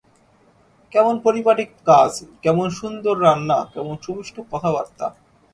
কেমন 0.91 1.15
পরিপাটি 1.25 1.63
কাজ, 1.89 2.11
কেমন 2.43 2.67
সুন্দর 2.79 3.15
রান্না, 3.25 3.57
কেমন 3.73 3.95
সুমিষ্ট 4.05 4.35
কথাবার্তা। 4.51 5.07